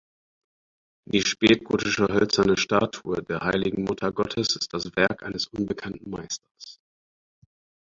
[1.05, 6.79] Die spätgotische hölzerne Statue der Heiligen Muttergottes ist das Werk eines unbekannten Meisters.